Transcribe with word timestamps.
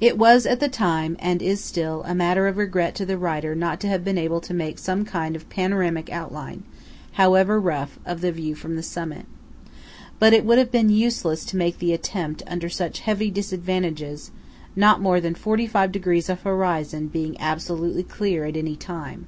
It 0.00 0.16
was 0.16 0.46
at 0.46 0.60
the 0.60 0.68
time, 0.68 1.16
and 1.18 1.42
is 1.42 1.58
still, 1.60 2.04
a 2.06 2.14
matter 2.14 2.46
of 2.46 2.56
regret 2.56 2.94
to 2.94 3.04
the 3.04 3.18
writer 3.18 3.52
not 3.56 3.80
to 3.80 3.88
have 3.88 4.04
been 4.04 4.16
able 4.16 4.40
to 4.40 4.54
make 4.54 4.78
some 4.78 5.04
kind 5.04 5.34
of 5.34 5.50
panoramic 5.50 6.08
outline, 6.08 6.62
however 7.14 7.58
rough, 7.60 7.98
of 8.06 8.20
the 8.20 8.30
view 8.30 8.54
from 8.54 8.76
the 8.76 8.82
summit. 8.84 9.26
But 10.20 10.32
it 10.32 10.44
would 10.44 10.58
have 10.58 10.70
been 10.70 10.88
useless 10.88 11.44
to 11.46 11.56
make 11.56 11.80
the 11.80 11.92
attempt 11.92 12.44
under 12.46 12.68
such 12.68 13.00
heavy 13.00 13.28
disadvantages, 13.28 14.30
not 14.76 15.02
more 15.02 15.20
than 15.20 15.34
forty 15.34 15.66
five 15.66 15.90
degrees 15.90 16.28
of 16.28 16.42
horizon 16.42 17.08
being 17.08 17.34
absolutely 17.40 18.04
clear 18.04 18.44
at 18.44 18.56
any 18.56 18.76
time. 18.76 19.24